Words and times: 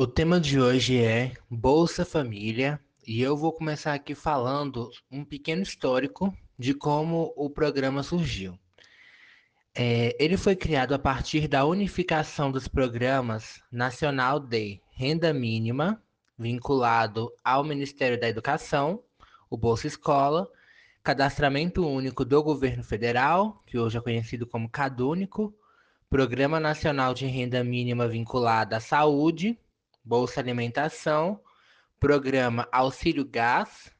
O 0.00 0.06
tema 0.06 0.38
de 0.40 0.60
hoje 0.60 1.02
é 1.02 1.32
Bolsa 1.50 2.04
Família 2.04 2.80
e 3.04 3.20
eu 3.20 3.36
vou 3.36 3.52
começar 3.52 3.94
aqui 3.94 4.14
falando 4.14 4.88
um 5.10 5.24
pequeno 5.24 5.60
histórico 5.60 6.32
de 6.56 6.72
como 6.72 7.34
o 7.36 7.50
programa 7.50 8.04
surgiu. 8.04 8.56
É, 9.74 10.16
ele 10.22 10.36
foi 10.36 10.54
criado 10.54 10.94
a 10.94 11.00
partir 11.00 11.48
da 11.48 11.64
unificação 11.64 12.52
dos 12.52 12.68
programas 12.68 13.60
nacional 13.72 14.38
de 14.38 14.80
renda 14.92 15.34
mínima, 15.34 16.00
vinculado 16.38 17.32
ao 17.42 17.64
Ministério 17.64 18.20
da 18.20 18.28
Educação, 18.28 19.02
o 19.50 19.56
Bolsa 19.56 19.88
Escola, 19.88 20.48
cadastramento 21.02 21.84
único 21.84 22.24
do 22.24 22.40
governo 22.40 22.84
federal, 22.84 23.64
que 23.66 23.76
hoje 23.76 23.98
é 23.98 24.00
conhecido 24.00 24.46
como 24.46 24.70
CadÚnico, 24.70 25.52
Programa 26.08 26.60
Nacional 26.60 27.14
de 27.14 27.26
Renda 27.26 27.64
Mínima 27.64 28.06
vinculada 28.06 28.76
à 28.76 28.80
Saúde, 28.80 29.58
Bolsa 30.04 30.40
Alimentação, 30.40 31.40
Programa 31.98 32.68
Auxílio 32.70 33.24
Gás 33.24 33.92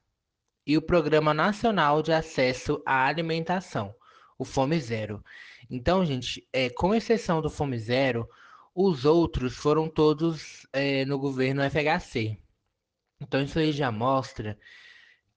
e 0.67 0.77
o 0.77 0.83
Programa 0.83 1.33
Nacional 1.33 2.03
de 2.03 2.13
Acesso 2.13 2.83
à 2.87 3.07
Alimentação, 3.07 3.95
o 4.39 4.45
Fome 4.45 4.79
Zero. 4.81 5.25
Então, 5.71 6.05
gente, 6.05 6.47
é, 6.53 6.71
com 6.71 6.95
exceção 6.95 7.43
do 7.43 7.51
Fome 7.51 7.79
Zero, 7.79 8.29
os 8.75 9.05
outros 9.05 9.57
foram 9.57 9.89
todos 9.89 10.67
é, 10.73 11.05
no 11.05 11.19
governo 11.19 11.63
FHC. 11.69 12.39
Então, 13.21 13.43
isso 13.43 13.59
aí 13.59 13.73
já 13.73 13.91
mostra 13.91 14.59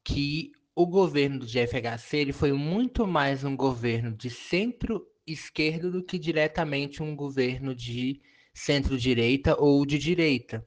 que 0.03 0.51
o 0.75 0.85
governo 0.85 1.39
do 1.39 1.47
FHC 1.47 2.17
ele 2.17 2.33
foi 2.33 2.53
muito 2.53 3.05
mais 3.05 3.43
um 3.43 3.55
governo 3.55 4.11
de 4.15 4.29
centro 4.29 5.05
esquerdo 5.25 5.91
do 5.91 6.03
que 6.03 6.17
diretamente 6.17 7.03
um 7.03 7.15
governo 7.15 7.75
de 7.75 8.21
centro-direita 8.53 9.59
ou 9.59 9.85
de 9.85 9.97
direita. 9.97 10.65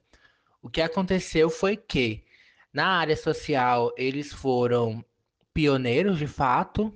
O 0.63 0.69
que 0.71 0.81
aconteceu 0.81 1.51
foi 1.51 1.77
que, 1.77 2.25
na 2.73 2.87
área 2.87 3.17
social, 3.17 3.93
eles 3.97 4.33
foram 4.33 5.05
pioneiros 5.53 6.19
de 6.19 6.27
fato, 6.27 6.93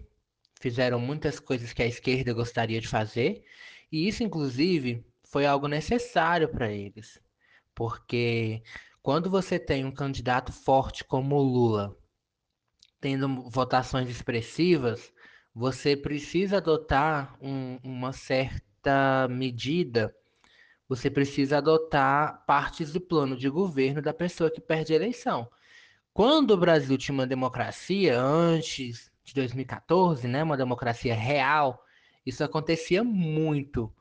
fizeram 0.60 0.98
muitas 0.98 1.38
coisas 1.38 1.72
que 1.72 1.82
a 1.82 1.86
esquerda 1.86 2.32
gostaria 2.32 2.80
de 2.80 2.88
fazer, 2.88 3.44
e 3.90 4.08
isso, 4.08 4.22
inclusive, 4.22 5.04
foi 5.22 5.46
algo 5.46 5.68
necessário 5.68 6.48
para 6.48 6.72
eles, 6.72 7.20
porque 7.74 8.62
quando 9.02 9.30
você 9.30 9.58
tem 9.58 9.84
um 9.84 9.92
candidato 9.92 10.52
forte 10.52 11.04
como 11.04 11.36
o 11.36 11.42
Lula, 11.42 11.96
tendo 13.00 13.48
votações 13.48 14.08
expressivas, 14.08 15.12
você 15.54 15.96
precisa 15.96 16.58
adotar 16.58 17.36
um, 17.40 17.78
uma 17.82 18.12
certa 18.12 19.28
medida, 19.28 20.14
você 20.88 21.10
precisa 21.10 21.58
adotar 21.58 22.44
partes 22.46 22.92
do 22.92 23.00
plano 23.00 23.36
de 23.36 23.48
governo 23.48 24.00
da 24.00 24.14
pessoa 24.14 24.50
que 24.50 24.60
perde 24.60 24.92
a 24.92 24.96
eleição. 24.96 25.48
Quando 26.14 26.52
o 26.52 26.56
Brasil 26.56 26.96
tinha 26.96 27.14
uma 27.14 27.26
democracia, 27.26 28.18
antes 28.18 29.12
de 29.22 29.34
2014, 29.34 30.26
né, 30.26 30.42
uma 30.42 30.56
democracia 30.56 31.14
real, 31.14 31.84
isso 32.24 32.42
acontecia 32.42 33.04
muito. 33.04 33.92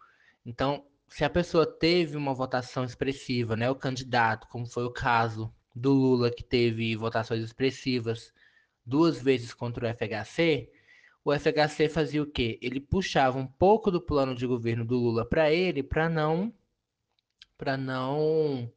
Então, 0.45 0.85
se 1.07 1.25
a 1.25 1.29
pessoa 1.29 1.65
teve 1.65 2.15
uma 2.15 2.33
votação 2.33 2.83
expressiva, 2.83 3.55
né, 3.55 3.69
o 3.69 3.75
candidato, 3.75 4.47
como 4.47 4.65
foi 4.65 4.85
o 4.85 4.91
caso 4.91 5.53
do 5.75 5.91
Lula, 5.93 6.31
que 6.31 6.43
teve 6.43 6.95
votações 6.95 7.43
expressivas 7.43 8.33
duas 8.85 9.21
vezes 9.21 9.53
contra 9.53 9.85
o 9.85 9.89
FHC, 9.89 10.71
o 11.23 11.33
FHC 11.33 11.89
fazia 11.89 12.23
o 12.23 12.25
quê? 12.25 12.57
Ele 12.61 12.79
puxava 12.79 13.37
um 13.37 13.45
pouco 13.45 13.91
do 13.91 14.01
plano 14.01 14.33
de 14.33 14.47
governo 14.47 14.85
do 14.85 14.95
Lula 14.95 15.25
para 15.25 15.51
ele, 15.51 15.83
para 15.83 16.07
não 16.09 16.53
para 17.57 17.77
não 17.77 18.71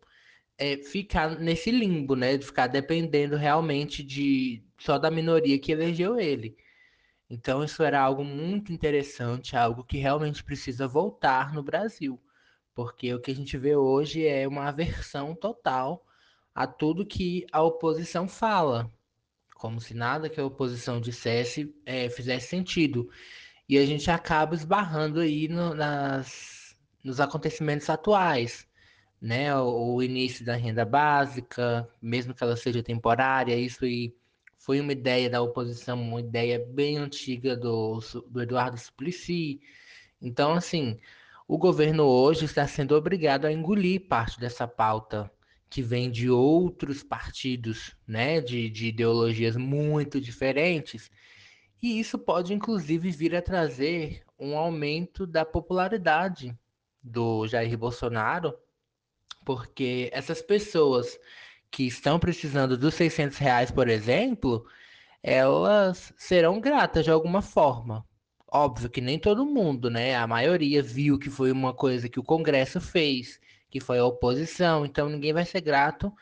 é, 0.58 0.76
ficar 0.78 1.38
nesse 1.38 1.70
limbo, 1.70 2.16
né? 2.16 2.36
De 2.36 2.46
ficar 2.46 2.66
dependendo 2.68 3.36
realmente 3.36 4.02
de 4.02 4.62
só 4.78 4.98
da 4.98 5.10
minoria 5.10 5.58
que 5.58 5.72
elegeu 5.72 6.18
ele. 6.18 6.56
Então 7.30 7.62
isso 7.64 7.82
era 7.82 8.00
algo 8.00 8.24
muito 8.24 8.72
interessante, 8.72 9.56
algo 9.56 9.84
que 9.84 9.98
realmente 9.98 10.42
precisa 10.42 10.88
voltar 10.88 11.54
no 11.54 11.62
Brasil, 11.62 12.20
porque 12.74 13.14
o 13.14 13.20
que 13.20 13.30
a 13.30 13.34
gente 13.34 13.56
vê 13.56 13.76
hoje 13.76 14.26
é 14.26 14.48
uma 14.48 14.68
aversão 14.68 15.34
total 15.34 16.04
a 16.54 16.66
tudo 16.66 17.06
que 17.06 17.46
a 17.52 17.62
oposição 17.62 18.28
fala, 18.28 18.90
como 19.54 19.80
se 19.80 19.94
nada 19.94 20.28
que 20.28 20.40
a 20.40 20.44
oposição 20.44 21.00
dissesse 21.00 21.74
é, 21.86 22.10
fizesse 22.10 22.48
sentido. 22.48 23.08
E 23.68 23.78
a 23.78 23.86
gente 23.86 24.10
acaba 24.10 24.54
esbarrando 24.54 25.20
aí 25.20 25.48
no, 25.48 25.74
nas, 25.74 26.76
nos 27.04 27.20
acontecimentos 27.20 27.88
atuais, 27.88 28.66
né? 29.20 29.54
O, 29.56 30.02
início 30.02 30.44
da 30.44 30.56
renda 30.56 30.84
básica, 30.84 31.88
mesmo 32.00 32.34
que 32.34 32.42
ela 32.42 32.56
seja 32.56 32.82
temporária, 32.82 33.56
isso 33.56 33.84
foi 34.58 34.80
uma 34.80 34.92
ideia 34.92 35.28
da 35.28 35.42
oposição, 35.42 36.00
uma 36.00 36.20
ideia 36.20 36.58
bem 36.58 36.96
antiga 36.98 37.56
do, 37.56 37.98
do 38.28 38.42
Eduardo 38.42 38.78
Suplicy. 38.78 39.60
Então, 40.20 40.52
assim, 40.52 40.98
o 41.48 41.58
governo 41.58 42.04
hoje 42.04 42.44
está 42.44 42.66
sendo 42.66 42.94
obrigado 42.94 43.46
a 43.46 43.52
engolir 43.52 44.06
parte 44.08 44.38
dessa 44.38 44.68
pauta 44.68 45.30
que 45.68 45.82
vem 45.82 46.10
de 46.10 46.28
outros 46.28 47.02
partidos, 47.02 47.96
né, 48.06 48.40
de, 48.40 48.68
de 48.68 48.88
ideologias 48.88 49.56
muito 49.56 50.20
diferentes, 50.20 51.10
e 51.82 51.98
isso 51.98 52.18
pode 52.18 52.52
inclusive 52.52 53.10
vir 53.10 53.34
a 53.36 53.40
trazer 53.40 54.22
um 54.38 54.56
aumento 54.56 55.26
da 55.26 55.44
popularidade 55.44 56.56
do 57.02 57.46
Jair 57.46 57.78
Bolsonaro, 57.78 58.54
porque 59.56 60.08
essas 60.12 60.40
pessoas 60.40 61.18
que 61.72 61.84
estão 61.84 62.20
precisando 62.20 62.78
dos 62.78 62.94
600 62.94 63.36
reais, 63.38 63.70
por 63.72 63.88
exemplo, 63.88 64.64
elas 65.22 66.12
serão 66.16 66.60
gratas 66.60 67.04
de 67.04 67.10
alguma 67.10 67.42
forma. 67.42 68.06
Óbvio 68.46 68.88
que 68.88 69.00
nem 69.00 69.18
todo 69.18 69.44
mundo, 69.44 69.90
né? 69.90 70.14
A 70.14 70.26
maioria 70.26 70.82
viu 70.84 71.18
que 71.18 71.28
foi 71.28 71.50
uma 71.50 71.74
coisa 71.74 72.08
que 72.08 72.20
o 72.20 72.24
Congresso 72.24 72.80
fez 72.80 73.40
que 73.70 73.80
foi 73.80 73.98
a 73.98 74.04
oposição, 74.04 74.84
então 74.86 75.08
ninguém 75.08 75.32
vai 75.32 75.44
ser 75.44 75.60
grato 75.60 76.12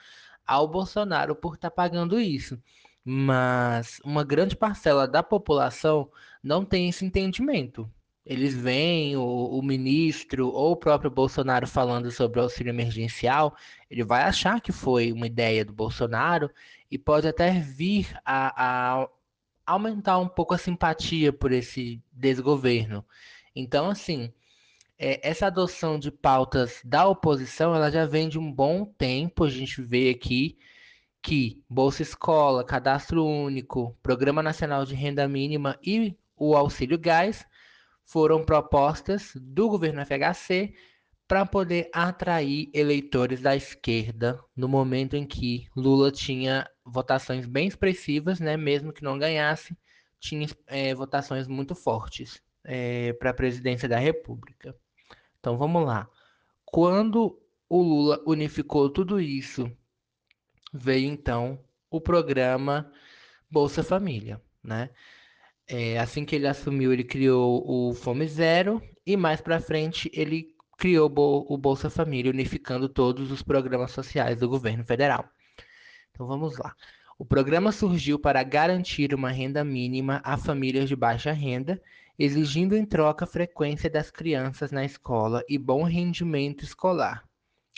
ao 0.47 0.69
Bolsonaro 0.69 1.37
por 1.37 1.55
estar 1.55 1.71
tá 1.71 1.75
pagando 1.77 2.19
isso. 2.21 2.59
Mas 3.05 4.00
uma 4.05 4.25
grande 4.25 4.56
parcela 4.56 5.06
da 5.06 5.22
população 5.22 6.11
não 6.43 6.65
tem 6.65 6.88
esse 6.88 7.05
entendimento. 7.05 7.91
Eles 8.28 8.55
veem 8.55 9.16
o, 9.16 9.22
o 9.22 9.62
ministro 9.62 10.49
ou 10.49 10.72
o 10.72 10.77
próprio 10.77 11.11
Bolsonaro 11.11 11.66
falando 11.66 12.11
sobre 12.11 12.39
o 12.39 12.43
auxílio 12.43 12.69
emergencial, 12.69 13.56
ele 13.91 14.05
vai 14.05 14.22
achar 14.22 14.61
que 14.61 14.71
foi 14.71 15.11
uma 15.12 15.27
ideia 15.27 15.65
do 15.65 15.72
Bolsonaro 15.72 16.50
e 16.91 16.99
pode 16.99 17.27
até 17.27 17.53
vir 17.59 18.15
a, 18.22 19.00
a 19.03 19.09
aumentar 19.65 20.19
um 20.19 20.28
pouco 20.28 20.53
a 20.53 20.59
simpatia 20.59 21.33
por 21.33 21.53
esse 21.53 22.03
desgoverno. 22.12 23.03
Então, 23.56 23.88
assim, 23.88 24.31
é, 24.99 25.27
essa 25.27 25.47
adoção 25.47 25.99
de 25.99 26.11
pautas 26.11 26.83
da 26.84 27.09
oposição, 27.09 27.75
ela 27.75 27.91
já 27.91 28.05
vem 28.05 28.28
de 28.28 28.38
um 28.38 28.53
bom 28.53 28.84
tempo. 28.84 29.44
A 29.44 29.49
gente 29.49 29.81
vê 29.81 30.11
aqui 30.11 30.59
que 31.22 31.62
Bolsa 31.67 32.03
Escola, 32.03 32.62
Cadastro 32.62 33.25
Único, 33.25 33.97
Programa 34.03 34.43
Nacional 34.43 34.84
de 34.84 34.94
Renda 34.94 35.27
Mínima 35.27 35.78
e 35.83 36.15
o 36.37 36.55
Auxílio 36.55 36.99
Gás 36.99 37.47
foram 38.09 38.43
propostas 38.43 39.33
do 39.37 39.69
governo 39.69 40.01
FHC 40.01 40.75
para 41.29 41.45
poder 41.45 41.91
atrair 41.93 42.71
eleitores 42.73 43.43
da 43.43 43.55
esquerda 43.55 44.43
no 44.57 44.67
momento 44.67 45.15
em 45.15 45.27
que 45.27 45.69
Lula 45.77 46.11
tinha 46.11 46.67
votações 46.83 47.45
bem 47.45 47.69
expressivas, 47.69 48.41
né, 48.41 48.57
mesmo 48.57 48.95
que 48.95 49.05
não 49.05 49.19
ganhasse, 49.19 49.77
tinha 50.19 50.49
é, 50.67 50.95
votações 50.95 51.47
muito 51.47 51.75
fortes 51.75 52.43
é, 52.65 53.13
para 53.13 53.29
a 53.29 53.35
presidência 53.35 53.87
da 53.87 53.99
República. 53.99 54.75
Então 55.39 55.59
vamos 55.59 55.85
lá. 55.85 56.09
Quando 56.65 57.38
o 57.69 57.82
Lula 57.82 58.23
unificou 58.27 58.88
tudo 58.88 59.21
isso, 59.21 59.71
veio 60.73 61.11
então 61.11 61.62
o 61.91 62.00
programa 62.00 62.91
Bolsa 63.50 63.85
Família, 63.85 64.41
né? 64.65 64.88
É, 65.70 65.99
assim 65.99 66.25
que 66.25 66.35
ele 66.35 66.47
assumiu, 66.47 66.93
ele 66.93 67.05
criou 67.05 67.62
o 67.67 67.93
Fome 67.93 68.26
Zero 68.26 68.82
e 69.06 69.19
mais 69.19 69.41
para 69.41 69.61
frente 69.61 70.11
ele 70.15 70.55
criou 70.79 71.12
o 71.47 71.59
Bolsa 71.59 71.91
Família, 71.91 72.31
unificando 72.31 72.88
todos 72.88 73.31
os 73.31 73.43
programas 73.43 73.91
sociais 73.91 74.38
do 74.38 74.49
governo 74.49 74.82
federal. 74.85 75.29
Então 76.11 76.26
vamos 76.26 76.56
lá. 76.56 76.75
O 77.19 77.25
programa 77.25 77.70
surgiu 77.70 78.19
para 78.19 78.43
garantir 78.44 79.12
uma 79.12 79.31
renda 79.31 79.62
mínima 79.62 80.23
a 80.25 80.38
famílias 80.38 80.88
de 80.88 80.97
baixa 80.97 81.32
renda, 81.32 81.82
exigindo 82.19 82.76
em 82.76 82.87
troca 82.87 83.26
frequência 83.26 83.91
das 83.91 84.11
crianças 84.11 84.70
na 84.70 84.85
escola 84.85 85.44
e 85.49 85.59
bom 85.59 85.82
rendimento 85.82 86.65
escolar. 86.65 87.29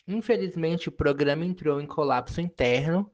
Infelizmente, 0.07 0.89
o 0.89 0.93
programa 0.93 1.45
entrou 1.45 1.81
em 1.81 1.87
colapso 1.87 2.41
interno 2.41 3.11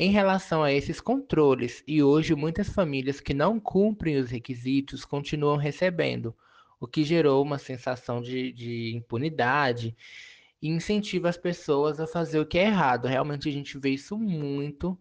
em 0.00 0.10
relação 0.10 0.62
a 0.62 0.72
esses 0.72 0.98
controles 0.98 1.84
e 1.86 2.02
hoje 2.02 2.34
muitas 2.34 2.70
famílias 2.70 3.20
que 3.20 3.34
não 3.34 3.60
cumprem 3.60 4.16
os 4.16 4.30
requisitos 4.30 5.04
continuam 5.04 5.58
recebendo, 5.58 6.34
o 6.80 6.86
que 6.86 7.04
gerou 7.04 7.42
uma 7.42 7.58
sensação 7.58 8.22
de, 8.22 8.50
de 8.50 8.96
impunidade 8.96 9.94
e 10.62 10.70
incentiva 10.70 11.28
as 11.28 11.36
pessoas 11.36 12.00
a 12.00 12.06
fazer 12.06 12.40
o 12.40 12.46
que 12.46 12.58
é 12.58 12.64
errado. 12.64 13.06
Realmente 13.06 13.46
a 13.50 13.52
gente 13.52 13.76
vê 13.78 13.90
isso 13.90 14.16
muito. 14.16 14.98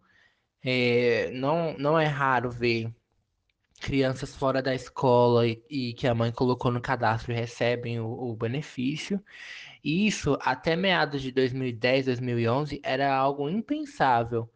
É, 0.61 1.31
não, 1.31 1.77
não 1.77 1.97
é 1.97 2.05
raro 2.05 2.51
ver 2.51 2.93
crianças 3.79 4.35
fora 4.35 4.61
da 4.61 4.75
escola 4.75 5.47
e, 5.47 5.63
e, 5.69 5.93
que 5.93 6.07
a 6.07 6.13
mãe 6.13 6.29
colocou 6.29 6.71
no 6.73 6.81
cadastro 6.81 7.33
recebem 7.33 8.01
o, 8.01 8.31
o 8.31 8.35
benefício. 8.35 9.23
E 9.81 10.05
isso, 10.05 10.37
até 10.41 10.75
meados 10.75 11.21
de 11.21 11.31
2010, 11.31 12.07
2011, 12.07 12.81
era 12.83 13.15
algo 13.15 13.49
impensável. 13.49 14.49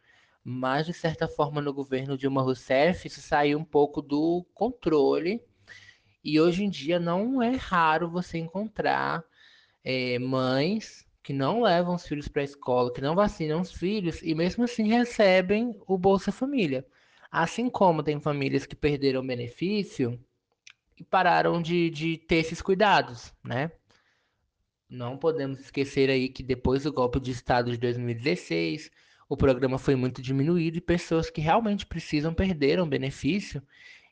Mas, 0.44 0.86
de 0.86 0.94
certa 0.94 1.28
forma, 1.28 1.62
no 1.62 1.74
governo 1.74 2.18
Dilma 2.18 2.42
Rousseff, 2.42 3.07
isso 3.07 3.22
saiu 3.22 3.57
um 3.57 3.63
pouco 3.63 4.01
do 4.01 4.45
controle. 4.54 5.42
E 6.24 6.40
hoje 6.40 6.63
em 6.63 6.69
dia 6.69 7.00
não 7.00 7.42
é 7.42 7.56
raro 7.56 8.10
você 8.10 8.38
encontrar 8.38 9.24
é, 9.84 10.19
mães 10.19 11.06
que 11.22 11.31
não 11.31 11.62
levam 11.62 11.95
os 11.95 12.06
filhos 12.06 12.28
para 12.28 12.42
a 12.42 12.45
escola, 12.45 12.94
que 12.94 13.01
não 13.01 13.16
vacinam 13.16 13.62
os 13.62 13.72
filhos 13.72 14.22
e 14.22 14.36
mesmo 14.36 14.66
assim 14.66 14.90
recebem 14.90 15.80
o 15.88 15.98
Bolsa 15.98 16.31
Família. 16.31 16.86
Assim 17.31 17.69
como 17.69 18.04
tem 18.04 18.19
famílias 18.19 18.66
que 18.66 18.75
perderam 18.75 19.25
benefício 19.25 20.19
e 20.98 21.04
pararam 21.04 21.62
de, 21.62 21.89
de 21.89 22.18
ter 22.18 22.38
esses 22.38 22.62
cuidados, 22.62 23.34
né? 23.44 23.72
Não 24.89 25.18
podemos 25.18 25.60
esquecer 25.60 26.10
aí 26.10 26.30
que 26.30 26.44
depois 26.44 26.84
do 26.84 26.94
golpe 26.94 27.19
de 27.19 27.31
Estado 27.31 27.72
de 27.72 27.78
2016, 27.78 28.92
o 29.30 29.38
programa 29.38 29.78
foi 29.78 29.96
muito 29.96 30.22
diminuído 30.22 30.78
e 30.78 30.81
pessoas 30.81 31.30
que 31.30 31.42
realmente 31.42 31.86
precisam 31.86 32.34
perderam 32.34 32.88
benefício. 32.88 33.62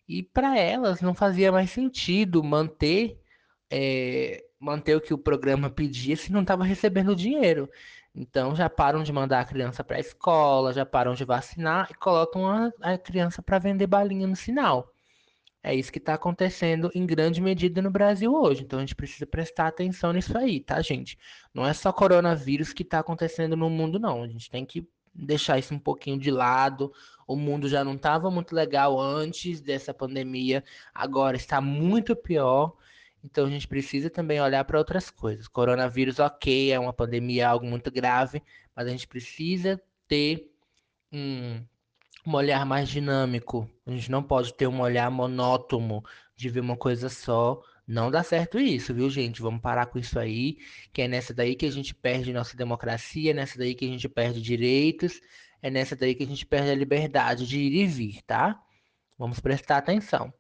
E 0.08 0.24
para 0.24 0.58
elas 0.58 1.02
não 1.02 1.14
fazia 1.14 1.52
mais 1.52 1.70
sentido 1.72 2.44
manter, 2.44 3.20
é, 3.70 4.44
manter 4.60 4.96
o 4.96 5.02
que 5.02 5.14
o 5.14 5.18
programa 5.18 5.70
pedia 5.70 6.16
se 6.16 6.32
não 6.32 6.42
estava 6.42 6.64
recebendo 6.64 7.16
dinheiro. 7.16 7.70
Então 8.14 8.56
já 8.56 8.70
param 8.70 9.04
de 9.04 9.14
mandar 9.14 9.40
a 9.40 9.46
criança 9.46 9.84
para 9.84 9.98
a 9.98 10.00
escola, 10.00 10.74
já 10.74 10.86
param 10.86 11.14
de 11.14 11.24
vacinar 11.24 11.88
e 11.90 11.94
colocam 11.94 12.48
a, 12.48 12.72
a 12.82 12.98
criança 12.98 13.42
para 13.42 13.60
vender 13.60 13.88
balinha 13.88 14.28
no 14.28 14.36
sinal. 14.36 14.92
É 15.64 15.76
isso 15.76 15.92
que 15.92 16.00
está 16.00 16.16
acontecendo 16.16 16.90
em 16.96 17.06
grande 17.06 17.40
medida 17.40 17.82
no 17.82 17.92
Brasil 17.92 18.34
hoje. 18.34 18.64
Então 18.64 18.80
a 18.80 18.82
gente 18.82 18.96
precisa 18.96 19.28
prestar 19.28 19.68
atenção 19.68 20.12
nisso 20.12 20.36
aí, 20.38 20.60
tá, 20.60 20.82
gente? 20.82 21.18
Não 21.54 21.66
é 21.66 21.74
só 21.74 21.94
coronavírus 21.94 22.74
que 22.74 22.84
está 22.84 23.00
acontecendo 23.00 23.56
no 23.56 23.70
mundo, 23.70 24.00
não. 24.00 24.24
A 24.24 24.28
gente 24.28 24.50
tem 24.50 24.66
que 24.66 24.88
deixar 25.14 25.60
isso 25.60 25.74
um 25.74 25.80
pouquinho 25.80 26.18
de 26.20 26.32
lado. 26.32 26.94
O 27.28 27.36
mundo 27.36 27.68
já 27.68 27.84
não 27.84 27.94
estava 27.94 28.30
muito 28.30 28.54
legal 28.54 29.00
antes 29.00 29.62
dessa 29.62 29.94
pandemia, 29.94 30.64
agora 30.94 31.38
está 31.38 31.62
muito 31.62 32.16
pior. 32.16 32.74
Então 33.24 33.46
a 33.46 33.50
gente 33.50 33.68
precisa 33.68 34.10
também 34.10 34.42
olhar 34.42 34.64
para 34.66 34.78
outras 34.78 35.10
coisas. 35.10 35.48
Coronavírus, 35.48 36.20
ok, 36.20 36.72
é 36.72 36.80
uma 36.80 36.94
pandemia, 36.94 37.50
algo 37.50 37.66
muito 37.66 37.92
grave, 37.92 38.42
mas 38.76 38.88
a 38.88 38.90
gente 38.90 39.08
precisa 39.08 39.82
ter 40.08 40.52
um, 41.12 41.64
um 42.26 42.34
olhar 42.34 42.66
mais 42.66 42.90
dinâmico. 42.90 43.70
A 43.86 43.92
gente 43.92 44.10
não 44.10 44.24
pode 44.24 44.54
ter 44.54 44.68
um 44.68 44.82
olhar 44.82 45.10
monótono 45.12 46.04
de 46.36 46.50
ver 46.50 46.62
uma 46.62 46.76
coisa 46.76 47.10
só. 47.10 47.62
Não 47.88 48.10
dá 48.12 48.24
certo 48.24 48.60
isso, 48.60 48.94
viu, 48.94 49.10
gente? 49.10 49.42
Vamos 49.42 49.62
parar 49.62 49.88
com 49.88 50.00
isso 50.00 50.18
aí, 50.20 50.58
que 50.94 51.02
é 51.02 51.08
nessa 51.08 51.34
daí 51.34 51.56
que 51.56 51.66
a 51.66 51.72
gente 51.72 51.94
perde 51.94 52.32
nossa 52.32 52.56
democracia, 52.56 53.32
é 53.32 53.34
nessa 53.34 53.58
daí 53.58 53.76
que 53.76 53.86
a 53.86 53.88
gente 53.88 54.08
perde 54.08 54.42
direitos, 54.42 55.20
é 55.62 55.70
nessa 55.70 55.96
daí 55.96 56.16
que 56.16 56.24
a 56.24 56.28
gente 56.28 56.46
perde 56.46 56.70
a 56.70 56.76
liberdade 56.76 57.48
de 57.48 57.60
ir 57.60 57.74
e 57.84 57.88
vir, 57.88 58.22
tá? 58.24 58.62
Vamos 59.18 59.40
prestar 59.40 59.78
atenção. 59.78 60.34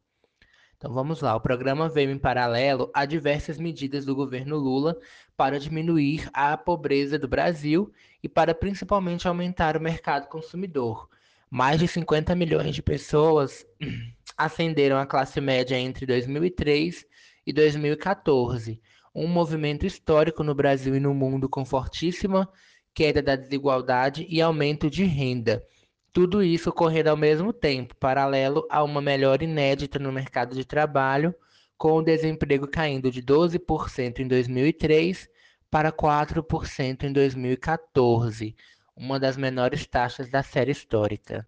Então 0.77 0.91
vamos 0.93 1.21
lá, 1.21 1.35
o 1.35 1.39
programa 1.41 1.87
veio 1.87 2.09
em 2.09 2.17
paralelo 2.17 2.89
a 2.91 3.05
diversas 3.05 3.59
medidas 3.59 4.03
do 4.03 4.15
governo 4.15 4.57
Lula 4.57 4.97
para 5.37 5.59
diminuir 5.59 6.27
a 6.33 6.57
pobreza 6.57 7.19
do 7.19 7.27
Brasil 7.27 7.93
e 8.23 8.27
para 8.27 8.55
principalmente 8.55 9.27
aumentar 9.27 9.77
o 9.77 9.81
mercado 9.81 10.27
consumidor. 10.27 11.07
Mais 11.51 11.79
de 11.79 11.87
50 11.87 12.33
milhões 12.33 12.73
de 12.73 12.81
pessoas 12.81 13.63
ascenderam 14.35 14.97
à 14.97 15.05
classe 15.05 15.39
média 15.39 15.77
entre 15.77 16.07
2003 16.07 17.05
e 17.45 17.51
2014, 17.53 18.81
um 19.13 19.27
movimento 19.27 19.85
histórico 19.85 20.43
no 20.43 20.55
Brasil 20.55 20.95
e 20.95 20.99
no 20.99 21.13
mundo 21.13 21.49
com 21.49 21.65
fortíssima 21.65 22.47
queda 22.93 23.21
da 23.21 23.35
desigualdade 23.35 24.25
e 24.29 24.41
aumento 24.41 24.89
de 24.89 25.03
renda. 25.03 25.65
Tudo 26.13 26.43
isso 26.43 26.69
ocorrendo 26.69 27.09
ao 27.09 27.17
mesmo 27.17 27.53
tempo, 27.53 27.95
paralelo 27.95 28.67
a 28.69 28.83
uma 28.83 29.01
melhora 29.01 29.43
inédita 29.43 29.97
no 29.97 30.11
mercado 30.11 30.55
de 30.55 30.65
trabalho, 30.65 31.33
com 31.77 31.93
o 31.93 32.01
desemprego 32.01 32.67
caindo 32.67 33.09
de 33.09 33.23
12% 33.23 34.19
em 34.19 34.27
2003 34.27 35.29
para 35.69 35.91
4% 35.91 37.03
em 37.03 37.13
2014, 37.13 38.55
uma 38.95 39.19
das 39.19 39.37
menores 39.37 39.87
taxas 39.87 40.29
da 40.29 40.43
série 40.43 40.71
histórica. 40.71 41.47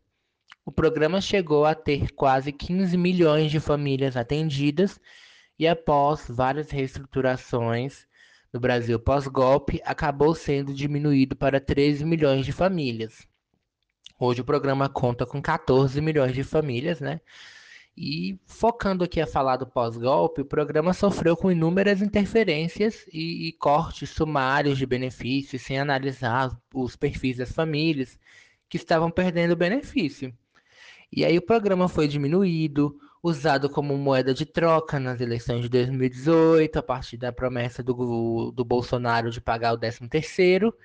O 0.66 0.72
programa 0.72 1.19
chegou 1.19 1.66
a 1.66 1.75
ter 1.75 2.12
quase 2.13 2.54
15 2.54 2.96
milhões 2.98 3.51
de 3.51 3.60
famílias 3.60 4.16
atendidas 4.16 4.98
e, 5.63 5.68
após 5.68 6.25
várias 6.27 6.69
reestruturações 6.69 8.06
no 8.51 8.60
Brasil 8.60 9.00
pós-golpe, 9.00 9.81
acabou 9.86 10.36
sendo 10.36 10.74
diminuído 10.74 11.38
para 11.38 11.57
13 11.57 12.04
milhões 12.04 12.45
de 12.45 12.51
famílias. 12.51 13.25
Hoje 14.19 14.42
o 14.42 14.45
programa 14.45 14.89
conta 14.89 15.25
com 15.25 15.42
14 15.42 16.01
milhões 16.01 16.33
de 16.33 16.44
famílias, 16.44 17.00
né? 17.00 17.21
E 17.95 18.38
focando 18.45 19.06
aqui 19.06 19.21
a 19.21 19.27
falar 19.27 19.56
do 19.56 19.65
pós-golpe, 19.65 20.42
o 20.42 20.45
programa 20.45 20.94
sofreu 20.94 21.38
com 21.38 21.50
inúmeras 21.50 22.01
interferências 22.01 23.06
e, 23.13 23.48
e, 23.48 23.54
cortes 23.54 24.10
sumários 24.10 24.77
de 24.77 24.86
benefícios, 24.86 25.62
sem 25.62 25.80
analisar 25.80 26.51
os 26.74 26.98
perfis 26.98 27.38
das 27.38 27.54
famílias 27.54 28.19
que 28.68 28.75
estavam 28.75 29.10
perdendo 29.10 29.51
o 29.51 29.57
benefício. 29.57 30.33
E 31.10 31.24
aí 31.24 31.38
o 31.38 31.42
programa 31.42 31.88
foi 31.88 32.07
diminuído, 32.07 33.00
usado 33.24 33.70
como 33.70 33.98
moeda 33.98 34.34
de 34.34 34.46
troca 34.46 35.00
nas 35.00 35.22
eleições 35.22 35.62
de 35.62 35.70
2018, 35.70 36.78
a 36.78 36.84
partir 36.84 37.16
da 37.16 37.31
promessa 37.31 37.81
do, 37.81 38.52
do 38.52 38.66
Bolsonaro 38.66 39.31
de 39.31 39.40
pagar 39.40 39.74
o 39.74 39.78
13 39.78 40.10
terceiro, 40.10 40.75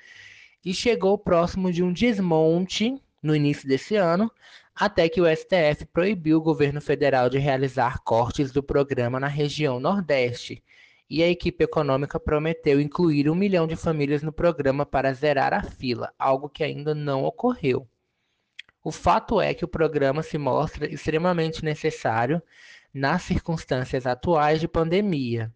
e 0.65 0.73
chegou 0.73 1.19
próximo 1.19 1.73
de 1.73 1.83
um 1.83 1.93
desmonte 1.93 3.03
no 3.21 3.35
início 3.35 3.69
desse 3.69 3.97
ano, 3.97 4.31
até 4.73 5.09
que 5.09 5.21
o 5.21 5.27
STF 5.27 5.85
proibiu 5.93 6.39
o 6.39 6.43
governo 6.43 6.81
federal 6.81 7.29
de 7.29 7.39
realizar 7.39 7.99
cortes 8.05 8.53
do 8.53 8.63
programa 8.63 9.19
na 9.19 9.27
região 9.27 9.81
Nordeste. 9.81 10.63
E 11.11 11.25
a 11.25 11.29
equipe 11.29 11.65
econômica 11.65 12.21
prometeu 12.21 12.81
incluir 12.81 13.29
um 13.29 13.35
milhão 13.35 13.67
de 13.67 13.75
famílias 13.75 14.23
no 14.23 14.33
programa 14.33 14.87
para 14.87 15.13
zerar 15.13 15.53
a 15.53 15.63
fila, 15.63 16.13
algo 16.17 16.49
que 16.49 16.63
ainda 16.63 16.95
não 16.95 17.25
ocorreu. 17.25 17.89
O 18.83 18.93
fato 18.93 19.41
é 19.41 19.53
que 19.55 19.65
o 19.65 19.69
programa 19.69 20.23
se 20.23 20.39
mostra 20.39 20.93
extremamente 20.93 21.65
necessário 21.65 22.43
nas 22.93 23.23
circunstâncias 23.23 24.07
atuais 24.07 24.61
de 24.61 24.69
pandemia. 24.69 25.53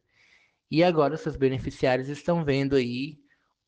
E 0.70 0.82
agora 0.82 1.16
seus 1.16 1.36
beneficiários 1.36 2.08
estão 2.08 2.44
vendo 2.44 2.76
aí 2.76 3.18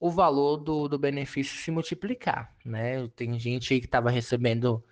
o 0.01 0.11
valor 0.11 0.59
do, 0.59 0.89
do 0.89 0.99
benefício 0.99 1.59
se 1.59 1.71
multiplicar, 1.71 2.55
né? 2.65 3.09
Tem 3.17 3.39
gente 3.39 3.79
que 3.79 3.87
estava 3.87 4.11
recebendo 4.11 4.85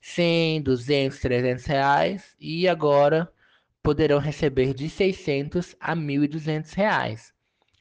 100, 0.00 0.62
200, 0.62 1.18
300 1.18 1.64
reais 1.64 2.36
e 2.38 2.68
agora 2.68 3.32
poderão 3.82 4.18
receber 4.18 4.74
de 4.74 4.88
600 4.88 5.74
a 5.80 5.96
1.200 5.96 6.72
reais. 6.74 7.32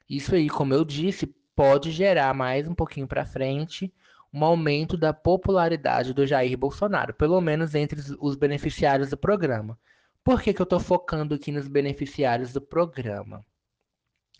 Isso 0.10 0.34
aí, 0.36 0.50
como 0.50 0.74
eu 0.74 0.84
disse, 0.84 1.28
pode 1.56 1.92
gerar 1.92 2.34
mais 2.34 2.68
um 2.68 2.74
pouquinho 2.74 3.08
para 3.08 3.26
frente 3.26 3.94
um 4.34 4.44
aumento 4.44 4.96
da 4.96 5.14
popularidade 5.14 6.14
do 6.14 6.26
Jair 6.26 6.58
Bolsonaro, 6.58 7.14
pelo 7.14 7.40
menos 7.42 7.76
entre 7.76 8.00
os 8.20 8.36
beneficiários 8.36 9.10
do 9.10 9.18
programa. 9.18 9.78
Por 10.24 10.42
que, 10.42 10.54
que 10.54 10.62
eu 10.62 10.66
estou 10.66 10.80
focando 10.80 11.36
aqui 11.36 11.52
nos 11.52 11.68
beneficiários 11.68 12.54
do 12.54 12.62
programa? 12.62 13.46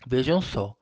Vejam 0.06 0.40
só. 0.40 0.76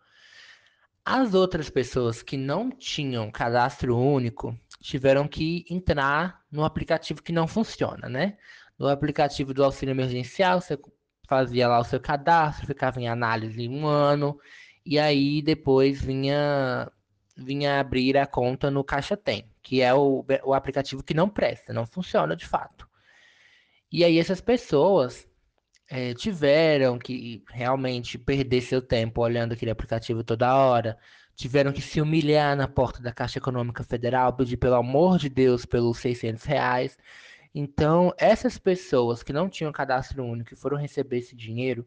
As 1.04 1.34
outras 1.34 1.70
pessoas 1.70 2.22
que 2.22 2.36
não 2.36 2.70
tinham 2.70 3.30
cadastro 3.30 3.96
único 3.96 4.56
tiveram 4.80 5.26
que 5.26 5.64
entrar 5.68 6.42
no 6.50 6.64
aplicativo 6.64 7.22
que 7.22 7.32
não 7.32 7.48
funciona, 7.48 8.08
né? 8.08 8.36
No 8.78 8.88
aplicativo 8.88 9.52
do 9.52 9.64
auxílio 9.64 9.92
emergencial, 9.92 10.60
você 10.60 10.78
fazia 11.26 11.68
lá 11.68 11.78
o 11.78 11.84
seu 11.84 12.00
cadastro, 12.00 12.66
ficava 12.66 13.00
em 13.00 13.08
análise 13.08 13.68
um 13.68 13.86
ano, 13.86 14.38
e 14.84 14.98
aí 14.98 15.42
depois 15.42 16.02
vinha, 16.02 16.90
vinha 17.40 17.80
abrir 17.80 18.16
a 18.16 18.26
conta 18.26 18.70
no 18.70 18.84
Caixa 18.84 19.16
Tem, 19.16 19.50
que 19.62 19.80
é 19.80 19.92
o, 19.94 20.24
o 20.44 20.54
aplicativo 20.54 21.02
que 21.02 21.14
não 21.14 21.28
presta, 21.28 21.72
não 21.72 21.86
funciona 21.86 22.36
de 22.36 22.46
fato. 22.46 22.88
E 23.90 24.04
aí 24.04 24.18
essas 24.18 24.40
pessoas 24.40 25.28
é, 25.88 26.14
tiveram 26.14 26.98
que 26.98 27.42
realmente 27.48 28.16
perder 28.16 28.60
seu 28.60 28.80
tempo 28.80 29.20
olhando 29.20 29.52
aquele 29.52 29.70
aplicativo 29.70 30.22
toda 30.22 30.54
hora, 30.54 30.96
tiveram 31.34 31.72
que 31.72 31.82
se 31.82 32.00
humilhar 32.00 32.54
na 32.56 32.68
porta 32.68 33.02
da 33.02 33.12
Caixa 33.12 33.38
Econômica 33.38 33.82
Federal, 33.82 34.32
pedir 34.34 34.56
pelo 34.56 34.76
amor 34.76 35.18
de 35.18 35.28
Deus 35.28 35.64
pelos 35.64 35.98
600 35.98 36.44
reais. 36.44 36.96
Então, 37.54 38.14
essas 38.18 38.58
pessoas 38.58 39.22
que 39.22 39.32
não 39.32 39.48
tinham 39.48 39.72
cadastro 39.72 40.24
único 40.24 40.54
e 40.54 40.56
foram 40.56 40.76
receber 40.76 41.18
esse 41.18 41.34
dinheiro, 41.34 41.86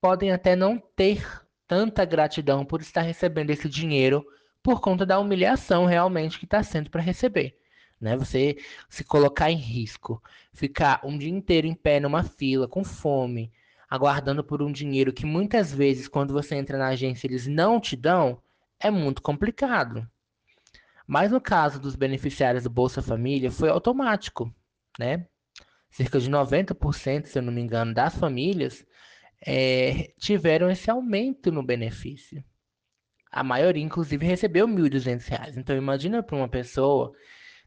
podem 0.00 0.32
até 0.32 0.56
não 0.56 0.78
ter 0.96 1.24
tanta 1.68 2.04
gratidão 2.04 2.64
por 2.64 2.80
estar 2.80 3.02
recebendo 3.02 3.50
esse 3.50 3.68
dinheiro 3.68 4.24
por 4.64 4.80
conta 4.80 5.04
da 5.04 5.20
humilhação 5.20 5.84
realmente 5.84 6.38
que 6.38 6.46
está 6.46 6.62
sendo 6.62 6.88
para 6.88 7.02
receber. 7.02 7.54
Né? 8.00 8.16
Você 8.16 8.56
se 8.88 9.04
colocar 9.04 9.50
em 9.50 9.58
risco, 9.58 10.22
ficar 10.54 11.02
um 11.04 11.18
dia 11.18 11.28
inteiro 11.28 11.66
em 11.66 11.74
pé 11.74 12.00
numa 12.00 12.24
fila, 12.24 12.66
com 12.66 12.82
fome, 12.82 13.52
aguardando 13.90 14.42
por 14.42 14.62
um 14.62 14.72
dinheiro 14.72 15.12
que 15.12 15.26
muitas 15.26 15.70
vezes, 15.70 16.08
quando 16.08 16.32
você 16.32 16.54
entra 16.54 16.78
na 16.78 16.88
agência, 16.88 17.26
eles 17.26 17.46
não 17.46 17.78
te 17.78 17.94
dão, 17.94 18.40
é 18.80 18.90
muito 18.90 19.20
complicado. 19.20 20.08
Mas 21.06 21.30
no 21.30 21.42
caso 21.42 21.78
dos 21.78 21.94
beneficiários 21.94 22.64
do 22.64 22.70
Bolsa 22.70 23.02
Família, 23.02 23.50
foi 23.50 23.68
automático, 23.68 24.50
né? 24.98 25.26
Cerca 25.90 26.18
de 26.18 26.30
90%, 26.30 27.26
se 27.26 27.38
eu 27.38 27.42
não 27.42 27.52
me 27.52 27.60
engano, 27.60 27.92
das 27.92 28.16
famílias 28.16 28.84
é, 29.46 30.14
tiveram 30.18 30.70
esse 30.70 30.90
aumento 30.90 31.52
no 31.52 31.62
benefício. 31.62 32.42
A 33.34 33.42
maioria, 33.42 33.82
inclusive, 33.82 34.24
recebeu 34.24 34.64
R$ 34.66 34.72
1.200. 34.72 35.56
Então, 35.56 35.76
imagina 35.76 36.22
para 36.22 36.36
uma 36.36 36.48
pessoa, 36.48 37.12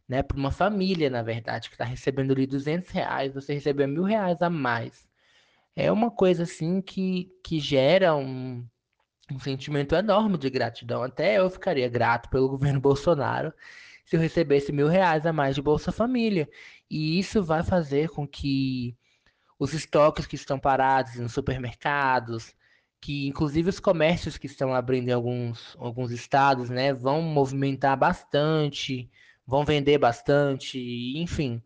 né, 0.08 0.24
para 0.24 0.38
uma 0.38 0.50
família, 0.50 1.10
na 1.10 1.22
verdade, 1.22 1.70
que 1.70 1.76
está 1.76 1.84
recebendo 1.84 2.32
ali 2.32 2.48
200 2.48 2.90
reais, 2.92 3.34
você 3.34 3.54
receber 3.54 3.86
R$ 3.86 3.92
1.000 3.92 4.38
a 4.42 4.50
mais. 4.50 5.06
É 5.76 5.92
uma 5.92 6.10
coisa, 6.10 6.44
assim, 6.44 6.82
que, 6.82 7.30
que 7.44 7.60
gera 7.60 8.16
um, 8.16 8.66
um 9.30 9.40
sentimento 9.40 9.94
enorme 9.94 10.38
de 10.38 10.50
gratidão. 10.50 11.04
Até 11.04 11.40
eu 11.40 11.50
ficaria 11.50 11.90
grato 11.90 12.30
pelo 12.30 12.48
governo 12.50 12.80
Bolsonaro 12.80 13.54
se 14.06 14.16
eu 14.16 14.22
recebesse 14.22 14.72
mil 14.72 14.88
reais 14.88 15.26
a 15.26 15.34
mais 15.34 15.54
de 15.54 15.62
Bolsa 15.62 15.92
Família. 15.92 16.50
E 16.90 17.20
isso 17.20 17.44
vai 17.44 17.62
fazer 17.62 18.10
com 18.10 18.26
que 18.26 18.96
os 19.60 19.74
estoques 19.74 20.26
que 20.26 20.36
estão 20.36 20.58
parados 20.58 21.16
nos 21.16 21.34
supermercados, 21.34 22.56
que 23.02 23.28
inclusive 23.28 23.70
os 23.70 23.80
comércios 23.80 24.38
que 24.38 24.48
estão 24.48 24.74
abrindo 24.74 25.10
em 25.10 25.14
alguns, 25.14 25.76
alguns 25.80 26.12
estados, 26.12 26.70
né, 26.70 26.94
vão 26.94 27.22
movimentar 27.22 27.98
bastante, 27.98 29.10
vão 29.46 29.64
vender 29.66 29.98
bastante, 29.98 30.80
enfim. 31.18 31.62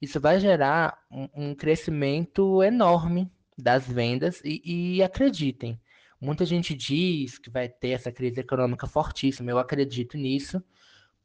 Isso 0.00 0.20
vai 0.20 0.38
gerar 0.40 0.98
um, 1.10 1.28
um 1.34 1.54
crescimento 1.54 2.62
enorme 2.62 3.30
das 3.56 3.86
vendas 3.86 4.40
e, 4.44 4.96
e 4.96 5.02
acreditem, 5.02 5.80
Muita 6.24 6.46
gente 6.46 6.74
diz 6.74 7.38
que 7.38 7.50
vai 7.50 7.68
ter 7.68 7.90
essa 7.90 8.10
crise 8.10 8.40
econômica 8.40 8.86
fortíssima, 8.86 9.50
eu 9.50 9.58
acredito 9.58 10.16
nisso. 10.16 10.64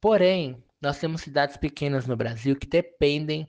Porém, 0.01 0.61
nós 0.81 0.99
temos 0.99 1.21
cidades 1.21 1.55
pequenas 1.55 2.05
no 2.05 2.17
Brasil 2.17 2.53
que 2.53 2.67
dependem 2.67 3.47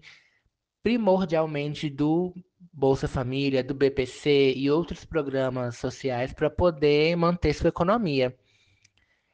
primordialmente 0.80 1.90
do 1.90 2.32
Bolsa 2.80 3.06
Família, 3.06 3.62
do 3.62 3.74
BPC 3.74 4.54
e 4.56 4.70
outros 4.70 5.04
programas 5.04 5.76
sociais 5.76 6.32
para 6.32 6.48
poder 6.48 7.14
manter 7.14 7.52
sua 7.52 7.68
economia. 7.68 8.34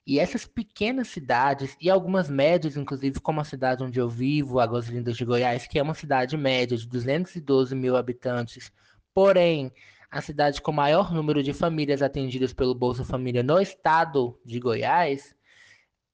E 0.05 0.19
essas 0.19 0.45
pequenas 0.45 1.07
cidades, 1.07 1.77
e 1.81 1.89
algumas 1.89 2.29
médias, 2.29 2.77
inclusive, 2.77 3.21
como 3.21 3.41
a 3.41 3.45
cidade 3.45 3.85
onde 3.85 4.01
eu 4.01 4.09
vivo, 4.09 4.59
Águas 4.59 4.89
Lindas 4.89 5.17
de 5.17 5.25
Goiás, 5.25 5.69
que 5.69 5.79
é 5.79 5.83
uma 5.83 5.95
cidade 5.95 6.37
média 6.37 6.77
de 6.77 6.89
212 6.89 7.73
mil 7.77 7.97
habitantes, 7.97 8.73
porém 9.15 9.71
a 10.11 10.21
cidade 10.21 10.61
com 10.61 10.73
maior 10.73 11.15
número 11.15 11.41
de 11.41 11.53
famílias 11.53 12.03
atendidas 12.03 12.53
pelo 12.53 12.75
Bolsa 12.75 13.05
Família 13.05 13.45
no 13.45 13.61
estado 13.61 14.37
de 14.45 14.59
Goiás, 14.59 15.37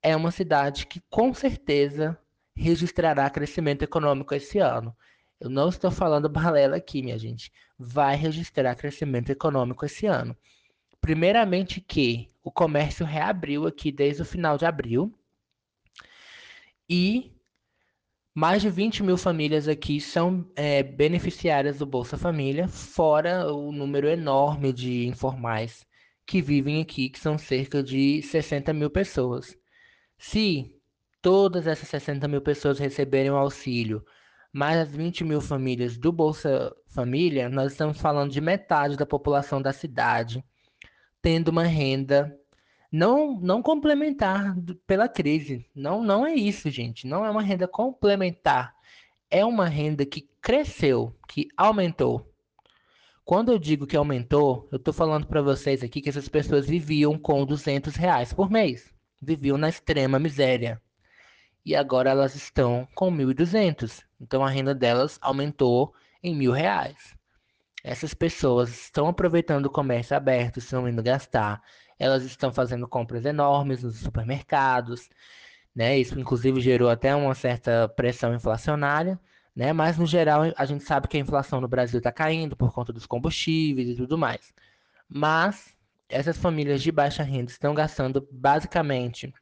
é 0.03 0.15
uma 0.15 0.31
cidade 0.31 0.87
que 0.87 1.01
com 1.09 1.33
certeza 1.33 2.19
registrará 2.55 3.31
crescimento 3.31 3.83
econômico 3.85 4.35
esse 4.35 4.59
ano. 4.59 4.95
Eu 5.43 5.51
não 5.51 5.69
estou 5.69 5.91
falando 5.91 6.29
balela 6.29 6.77
aqui, 6.77 7.03
minha 7.03 7.19
gente. 7.19 7.51
Vai 7.77 8.15
registrar 8.15 8.77
crescimento 8.77 9.31
econômico 9.31 9.85
esse 9.85 10.07
ano. 10.07 10.37
Primeiramente 11.01 11.81
que 11.81 12.31
o 12.45 12.51
comércio 12.53 13.05
reabriu 13.05 13.67
aqui 13.67 13.91
desde 13.91 14.23
o 14.23 14.25
final 14.25 14.57
de 14.57 14.65
abril. 14.65 15.13
E 16.89 17.33
mais 18.33 18.63
de 18.63 18.71
20 18.71 19.03
mil 19.03 19.17
famílias 19.17 19.67
aqui 19.67 20.01
são 20.01 20.49
é, 20.55 20.81
beneficiárias 20.81 21.79
do 21.79 21.87
Bolsa 21.87 22.17
Família, 22.17 22.69
fora 22.69 23.53
o 23.53 23.73
número 23.73 24.07
enorme 24.07 24.73
de 24.73 25.07
informais 25.09 25.85
que 26.25 26.41
vivem 26.41 26.81
aqui, 26.81 27.11
que 27.11 27.19
são 27.19 27.37
cerca 27.37 27.83
de 27.83 28.23
60 28.23 28.73
mil 28.73 28.91
pessoas. 28.91 29.59
Se 30.17 30.81
todas 31.21 31.67
essas 31.67 31.89
60 31.89 32.29
mil 32.29 32.41
pessoas 32.41 32.79
receberem 32.79 33.33
o 33.33 33.37
auxílio, 33.37 34.05
mais 34.53 34.79
as 34.79 34.95
20 34.95 35.25
mil 35.25 35.41
famílias 35.41 35.97
do 35.97 36.13
Bolsa 36.13 36.75
Família, 36.87 37.49
nós 37.49 37.73
estamos 37.73 37.99
falando 38.01 38.31
de 38.31 38.41
metade 38.41 38.97
da 38.97 39.07
população 39.07 39.63
da 39.63 39.73
cidade 39.73 40.45
tendo 41.23 41.49
uma 41.49 41.63
renda 41.63 42.37
não 42.91 43.41
não 43.41 43.63
complementar 43.63 44.55
pela 44.87 45.09
crise. 45.09 45.65
Não 45.75 46.03
não 46.03 46.27
é 46.27 46.35
isso, 46.35 46.69
gente. 46.69 47.07
Não 47.07 47.25
é 47.25 47.31
uma 47.31 47.41
renda 47.43 47.67
complementar. 47.67 48.75
É 49.31 49.45
uma 49.45 49.67
renda 49.67 50.05
que 50.05 50.29
cresceu, 50.43 51.17
que 51.29 51.49
aumentou. 51.57 52.29
Quando 53.25 53.53
eu 53.53 53.59
digo 53.59 53.87
que 53.87 53.97
aumentou, 53.97 54.69
eu 54.71 54.77
estou 54.77 54.93
falando 54.93 55.27
para 55.27 55.41
vocês 55.41 55.83
aqui 55.83 56.03
que 56.03 56.09
essas 56.09 56.29
pessoas 56.29 56.67
viviam 56.67 57.17
com 57.17 57.47
200 57.47 57.95
reais 57.95 58.33
por 58.33 58.51
mês. 58.51 58.93
Viviam 59.21 59.57
na 59.57 59.69
extrema 59.69 60.19
miséria. 60.19 60.83
E 61.65 61.77
agora 61.77 62.11
elas 62.11 62.35
estão 62.35 62.87
com 62.95 63.11
1.200. 63.11 64.03
Então 64.21 64.45
a 64.45 64.51
renda 64.51 64.75
delas 64.75 65.19
aumentou 65.21 65.95
em 66.23 66.35
mil 66.35 66.53
reais. 66.53 67.17
Essas 67.85 68.15
pessoas 68.15 68.71
estão 68.71 69.09
aproveitando 69.09 69.67
o 69.67 69.71
comércio 69.71 70.17
aberto, 70.17 70.59
estão 70.59 70.89
indo 70.89 71.03
gastar 71.03 71.61
elas 72.03 72.25
estão 72.25 72.53
fazendo 72.53 72.89
compras 72.89 73.25
enormes 73.25 73.85
nos 73.85 73.99
supermercados, 73.99 75.09
né? 75.75 75.97
Isso 75.97 76.19
inclusive 76.19 76.61
gerou 76.61 76.91
até 76.91 77.15
uma 77.15 77.35
certa 77.35 77.89
pressão 77.89 78.35
inflacionária, 78.35 79.19
né? 79.55 79.73
Mas 79.73 79.97
no 79.97 80.05
geral 80.07 80.43
a 80.57 80.65
gente 80.65 80.83
sabe 80.83 81.07
que 81.07 81.17
a 81.17 81.21
inflação 81.21 81.61
no 81.61 81.69
Brasil 81.69 81.99
está 81.99 82.11
caindo 82.11 82.57
por 82.57 82.73
conta 82.73 82.93
dos 82.93 83.07
combustíveis 83.07 83.89
e 83.91 83.97
tudo 83.97 84.19
mais. 84.19 84.53
Mas 85.09 85.77
essas 86.09 86.37
famílias 86.37 86.83
de 86.83 86.91
baixa 86.91 87.23
renda 87.23 87.53
estão 87.53 87.73
gastando 87.73 88.27
basicamente 88.33 89.33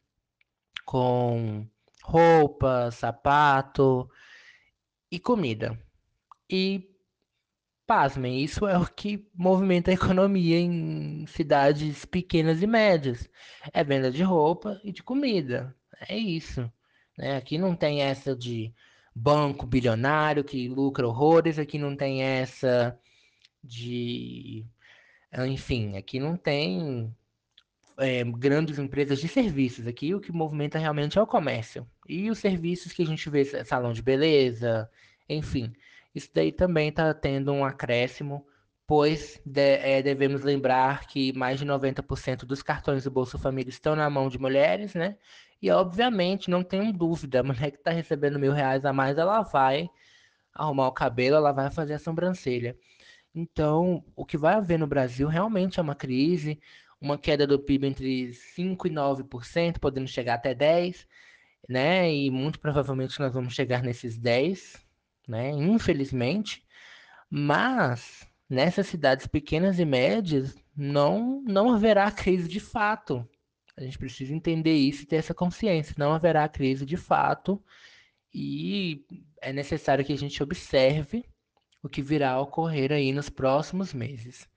com 0.85 1.65
roupa, 2.11 2.91
sapato 2.91 4.09
e 5.09 5.17
comida. 5.19 5.79
E 6.49 6.89
pasmem, 7.87 8.43
isso 8.43 8.67
é 8.67 8.77
o 8.77 8.85
que 8.85 9.29
movimenta 9.33 9.91
a 9.91 9.93
economia 9.93 10.59
em 10.59 11.25
cidades 11.27 12.05
pequenas 12.05 12.61
e 12.61 12.67
médias. 12.67 13.29
É 13.73 13.83
venda 13.83 14.11
de 14.11 14.23
roupa 14.23 14.79
e 14.83 14.91
de 14.91 15.01
comida. 15.01 15.75
É 16.09 16.17
isso. 16.17 16.69
Né? 17.17 17.37
Aqui 17.37 17.57
não 17.57 17.75
tem 17.75 18.01
essa 18.01 18.35
de 18.35 18.73
banco 19.15 19.65
bilionário 19.65 20.43
que 20.43 20.67
lucra 20.67 21.07
horrores, 21.07 21.59
aqui 21.59 21.77
não 21.77 21.95
tem 21.95 22.23
essa 22.23 22.97
de. 23.63 24.65
Enfim, 25.47 25.95
aqui 25.95 26.19
não 26.19 26.35
tem 26.35 27.15
é, 27.97 28.23
grandes 28.23 28.79
empresas 28.79 29.19
de 29.19 29.27
serviços. 29.27 29.87
Aqui 29.87 30.13
o 30.13 30.19
que 30.19 30.31
movimenta 30.31 30.79
realmente 30.79 31.17
é 31.17 31.21
o 31.21 31.27
comércio. 31.27 31.87
E 32.07 32.29
os 32.29 32.39
serviços 32.39 32.93
que 32.93 33.03
a 33.03 33.05
gente 33.05 33.29
vê, 33.29 33.45
salão 33.65 33.93
de 33.93 34.01
beleza, 34.01 34.89
enfim. 35.29 35.73
Isso 36.13 36.29
daí 36.33 36.51
também 36.51 36.89
está 36.89 37.13
tendo 37.13 37.51
um 37.53 37.63
acréscimo, 37.63 38.45
pois 38.85 39.41
de, 39.45 39.77
é, 39.77 40.01
devemos 40.01 40.43
lembrar 40.43 41.07
que 41.07 41.31
mais 41.33 41.59
de 41.59 41.65
90% 41.65 42.45
dos 42.45 42.61
cartões 42.61 43.03
do 43.03 43.11
Bolsa 43.11 43.37
Família 43.37 43.69
estão 43.69 43.95
na 43.95 44.09
mão 44.09 44.29
de 44.29 44.37
mulheres, 44.39 44.93
né? 44.93 45.17
E 45.61 45.69
obviamente, 45.69 46.49
não 46.49 46.63
tenho 46.63 46.91
dúvida, 46.91 47.39
a 47.39 47.43
mulher 47.43 47.71
que 47.71 47.77
está 47.77 47.91
recebendo 47.91 48.39
mil 48.39 48.51
reais 48.51 48.83
a 48.83 48.91
mais, 48.91 49.17
ela 49.17 49.41
vai 49.43 49.89
arrumar 50.53 50.87
o 50.87 50.91
cabelo, 50.91 51.35
ela 51.37 51.51
vai 51.51 51.71
fazer 51.71 51.93
a 51.93 51.99
sobrancelha. 51.99 52.75
Então, 53.33 54.03
o 54.15 54.25
que 54.25 54.37
vai 54.37 54.55
haver 54.55 54.77
no 54.77 54.87
Brasil 54.87 55.27
realmente 55.27 55.79
é 55.79 55.83
uma 55.83 55.95
crise, 55.95 56.59
uma 57.01 57.17
queda 57.17 57.47
do 57.47 57.59
PIB 57.59 57.87
entre 57.87 58.27
5% 58.57 58.85
e 58.85 58.89
9%, 58.89 59.79
podendo 59.79 60.07
chegar 60.07 60.35
até 60.35 60.53
10%, 60.53 61.05
né? 61.67 62.13
E 62.13 62.29
muito 62.29 62.59
provavelmente 62.59 63.19
nós 63.19 63.33
vamos 63.33 63.53
chegar 63.53 63.83
nesses 63.83 64.17
10%, 64.19 64.79
né? 65.27 65.49
Infelizmente, 65.51 66.63
mas 67.29 68.27
nessas 68.49 68.87
cidades 68.87 69.27
pequenas 69.27 69.79
e 69.79 69.85
médias 69.85 70.55
não 70.75 71.41
não 71.43 71.73
haverá 71.73 72.11
crise 72.11 72.47
de 72.47 72.59
fato. 72.59 73.27
A 73.75 73.81
gente 73.83 73.97
precisa 73.97 74.33
entender 74.33 74.75
isso 74.75 75.03
e 75.03 75.05
ter 75.05 75.17
essa 75.17 75.33
consciência. 75.33 75.95
Não 75.97 76.13
haverá 76.13 76.47
crise 76.47 76.85
de 76.85 76.97
fato 76.97 77.63
e 78.33 79.05
é 79.41 79.51
necessário 79.51 80.05
que 80.05 80.13
a 80.13 80.17
gente 80.17 80.41
observe 80.43 81.25
o 81.83 81.89
que 81.89 82.01
virá 82.01 82.31
a 82.31 82.41
ocorrer 82.41 82.91
aí 82.91 83.11
nos 83.11 83.29
próximos 83.29 83.93
meses. 83.93 84.47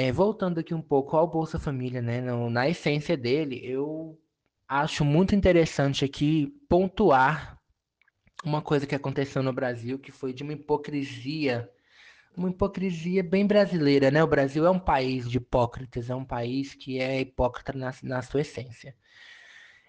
É, 0.00 0.12
voltando 0.12 0.60
aqui 0.60 0.72
um 0.72 0.80
pouco 0.80 1.16
ao 1.16 1.26
Bolsa 1.26 1.58
Família, 1.58 2.00
né, 2.00 2.20
no, 2.20 2.48
na 2.48 2.68
essência 2.68 3.16
dele, 3.16 3.60
eu 3.64 4.16
acho 4.68 5.04
muito 5.04 5.34
interessante 5.34 6.04
aqui 6.04 6.54
pontuar 6.68 7.60
uma 8.44 8.62
coisa 8.62 8.86
que 8.86 8.94
aconteceu 8.94 9.42
no 9.42 9.52
Brasil 9.52 9.98
que 9.98 10.12
foi 10.12 10.32
de 10.32 10.44
uma 10.44 10.52
hipocrisia 10.52 11.68
uma 12.36 12.48
hipocrisia 12.48 13.24
bem 13.24 13.44
brasileira, 13.44 14.08
né? 14.08 14.22
O 14.22 14.28
Brasil 14.28 14.64
é 14.64 14.70
um 14.70 14.78
país 14.78 15.28
de 15.28 15.38
hipócritas, 15.38 16.08
é 16.08 16.14
um 16.14 16.24
país 16.24 16.76
que 16.76 17.00
é 17.00 17.20
hipócrita 17.20 17.72
na, 17.72 17.92
na 18.04 18.22
sua 18.22 18.42
essência. 18.42 18.94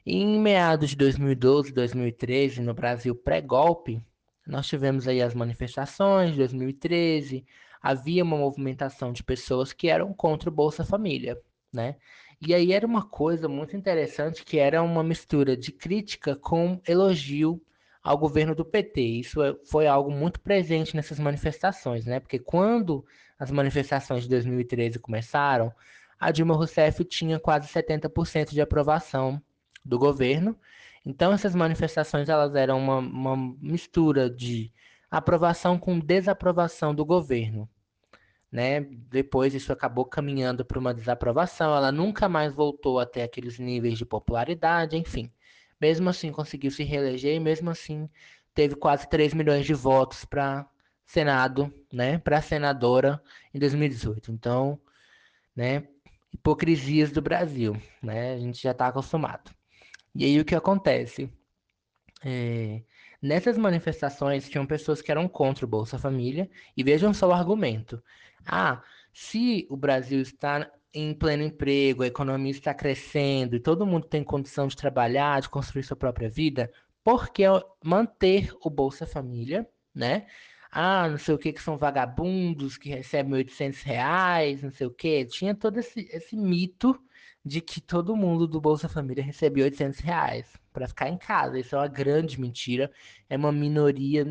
Em 0.04 0.40
meados 0.40 0.90
de 0.90 0.96
2012, 0.96 1.72
2013, 1.72 2.62
no 2.62 2.74
Brasil 2.74 3.14
pré-golpe, 3.14 4.02
nós 4.48 4.66
tivemos 4.68 5.08
aí 5.08 5.22
as 5.22 5.36
manifestações 5.36 6.32
de 6.32 6.38
2013, 6.38 7.46
havia 7.82 8.24
uma 8.24 8.38
movimentação 8.38 9.12
de 9.12 9.24
pessoas 9.24 9.74
que 9.74 9.88
eram 9.88 10.14
contra 10.14 10.50
o 10.50 10.54
Bolsa 10.54 10.84
Família, 10.84 11.40
né? 11.72 11.96
E 12.42 12.54
aí 12.54 12.72
era 12.72 12.86
uma 12.86 13.06
coisa 13.06 13.50
muito 13.50 13.76
interessante 13.76 14.46
que 14.46 14.58
era 14.58 14.82
uma 14.82 15.04
mistura 15.04 15.58
de 15.58 15.72
crítica 15.72 16.36
com 16.36 16.82
elogio 16.88 17.62
ao 18.02 18.18
governo 18.18 18.56
do 18.56 18.64
PT. 18.64 19.02
Isso 19.02 19.44
é, 19.44 19.56
foi 19.66 19.88
algo 19.88 20.10
muito 20.10 20.40
presente 20.40 20.96
nessas 20.96 21.20
manifestações, 21.20 22.06
né? 22.06 22.20
Porque 22.20 22.40
quando 22.40 23.06
as 23.38 23.52
manifestações 23.52 24.24
de 24.24 24.30
2013 24.30 25.00
começaram, 25.00 25.74
a 26.20 26.32
Dilma 26.32 26.56
Rousseff 26.56 27.04
tinha 27.06 27.40
quase 27.40 27.68
70% 27.68 28.52
de 28.52 28.62
aprovação 28.62 29.42
do 29.84 29.98
governo. 29.98 30.58
Então 31.06 31.32
essas 31.34 31.56
manifestações 31.56 32.30
elas 32.30 32.56
eram 32.56 32.78
uma, 32.80 32.98
uma 33.00 33.56
mistura 33.62 34.30
de 34.30 34.72
aprovação 35.10 35.78
com 35.78 36.00
desaprovação 36.00 36.94
do 36.94 37.06
governo. 37.06 37.70
Né? 38.52 38.82
Depois 38.82 39.54
isso 39.54 39.72
acabou 39.72 40.06
caminhando 40.06 40.66
para 40.66 40.80
uma 40.80 40.94
desaprovação, 40.94 41.76
ela 41.76 41.92
nunca 41.92 42.28
mais 42.28 42.54
voltou 42.54 43.00
até 43.00 43.24
aqueles 43.24 43.60
níveis 43.60 43.98
de 43.98 44.06
popularidade, 44.06 44.98
enfim. 44.98 45.32
Mesmo 45.80 46.10
assim 46.10 46.32
conseguiu 46.32 46.72
se 46.72 46.84
reeleger 46.84 47.36
e 47.36 47.40
mesmo 47.40 47.70
assim 47.70 48.10
teve 48.54 48.76
quase 48.76 49.08
3 49.08 49.34
milhões 49.34 49.66
de 49.66 49.74
votos 49.74 50.26
para 50.26 50.68
Senado, 51.06 51.74
né, 51.92 52.20
para 52.20 52.40
senadora 52.40 53.20
em 53.52 53.58
2018. 53.58 54.32
Então, 54.32 54.80
né, 55.56 55.88
hipocrisias 56.32 57.12
do 57.12 57.20
Brasil, 57.22 57.76
né? 58.02 58.34
A 58.34 58.38
gente 58.38 58.62
já 58.62 58.72
está 58.72 58.88
acostumado. 58.88 59.52
E 60.14 60.24
aí 60.26 60.40
o 60.40 60.46
que 60.46 60.56
acontece? 60.56 61.28
É, 62.24 62.84
nessas 63.22 63.58
manifestações 63.58 64.50
tinham 64.50 64.66
pessoas 64.66 65.02
que 65.02 65.12
eram 65.12 65.28
contra 65.28 65.66
o 65.66 65.68
Bolsa 65.68 65.98
Família 65.98 66.50
e 66.76 66.84
vejam 66.84 67.14
só 67.14 67.28
o 67.28 67.34
argumento. 67.34 68.02
Ah, 68.46 68.82
se 69.14 69.68
o 69.70 69.78
Brasil 69.78 70.22
está 70.22 70.70
em 70.94 71.14
pleno 71.14 71.44
emprego, 71.44 72.04
a 72.04 72.08
economia 72.08 72.52
está 72.52 72.74
crescendo 72.74 73.56
e 73.56 73.60
todo 73.60 73.86
mundo 73.86 74.08
tem 74.08 74.24
condição 74.24 74.68
de 74.68 74.76
trabalhar, 74.76 75.42
de 75.42 75.50
construir 75.50 75.84
sua 75.84 75.98
própria 75.98 76.30
vida, 76.30 76.72
por 77.04 77.30
que 77.30 77.44
manter 77.84 78.54
o 78.62 78.70
Bolsa 78.70 79.06
Família, 79.06 79.68
né? 79.94 80.26
Ah, 80.72 81.08
não 81.10 81.18
sei 81.18 81.34
o 81.34 81.38
que, 81.38 81.52
que 81.54 81.62
são 81.62 81.78
vagabundos 81.78 82.78
que 82.78 82.90
recebem 82.90 83.34
800 83.34 83.82
reais, 83.82 84.62
não 84.62 84.72
sei 84.72 84.86
o 84.88 84.92
que. 84.92 85.26
Tinha 85.26 85.56
todo 85.56 85.80
esse, 85.80 86.08
esse 86.12 86.36
mito 86.38 87.00
de 87.44 87.62
que 87.62 87.80
todo 87.82 88.16
mundo 88.16 88.48
do 88.48 88.60
Bolsa 88.60 88.90
Família 88.90 89.24
recebia 89.24 89.64
800 89.66 90.00
reais 90.00 90.54
para 90.74 90.88
ficar 90.88 91.10
em 91.10 91.18
casa. 91.18 91.60
Isso 91.60 91.76
é 91.76 91.80
uma 91.80 91.88
grande 91.88 92.40
mentira. 92.40 92.92
É 93.30 93.38
uma 93.38 93.52
minoria, 93.52 94.26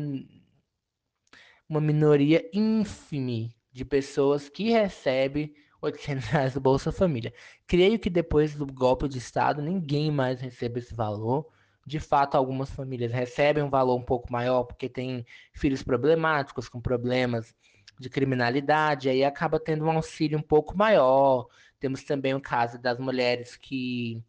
uma 1.67 1.81
minoria 1.81 2.47
ínfime 2.53 3.55
de 3.71 3.83
pessoas 3.83 4.49
que 4.49 4.69
recebem 4.69 5.53
800 5.81 6.25
reais 6.29 6.53
do 6.53 6.59
Bolsa 6.61 6.91
Família. 6.91 7.33
Creio 7.67 7.99
que 7.99 8.09
depois 8.09 8.55
do 8.55 8.65
golpe 8.65 9.07
de 9.07 9.17
Estado, 9.17 9.61
ninguém 9.61 10.11
mais 10.11 10.41
recebe 10.41 10.79
esse 10.79 10.93
valor. 10.93 11.47
De 11.85 11.99
fato, 11.99 12.35
algumas 12.35 12.69
famílias 12.69 13.11
recebem 13.11 13.63
um 13.63 13.69
valor 13.69 13.95
um 13.95 14.03
pouco 14.03 14.31
maior 14.31 14.63
porque 14.63 14.87
têm 14.87 15.25
filhos 15.53 15.81
problemáticos, 15.81 16.69
com 16.69 16.79
problemas 16.79 17.55
de 17.99 18.09
criminalidade, 18.09 19.09
aí 19.09 19.23
acaba 19.23 19.59
tendo 19.59 19.85
um 19.85 19.91
auxílio 19.91 20.37
um 20.37 20.41
pouco 20.41 20.77
maior. 20.77 21.47
Temos 21.79 22.03
também 22.03 22.33
o 22.33 22.41
caso 22.41 22.77
das 22.77 22.99
mulheres 22.99 23.55
que, 23.55 24.21